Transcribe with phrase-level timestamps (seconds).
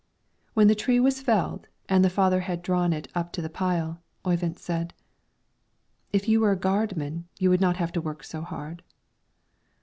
[0.55, 4.01] When the tree was felled and the father had drawn it up to the pile,
[4.25, 4.95] Oyvind said,
[6.11, 8.81] "If you were a gardman you would not have to work so hard."